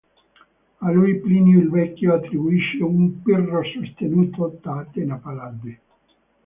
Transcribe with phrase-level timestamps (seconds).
[0.81, 5.79] A lui Plinio il Vecchio attribuisce un "Pirro sostenuto da Atena Pallade".